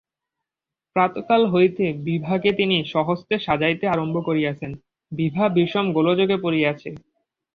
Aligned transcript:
প্রাতঃকাল 0.95 1.41
হইতে 1.47 1.85
বিভাকে 2.05 2.49
তিনি 2.53 2.77
স্বহস্তে 2.85 3.35
সাজাইতে 3.39 3.85
আরম্ভ 3.87 4.15
করিয়াছেন– 4.27 4.73
বিভা 5.11 5.45
বিষম 5.57 5.85
গোলযোগে 5.93 6.37
পড়িয়াছে। 6.37 6.89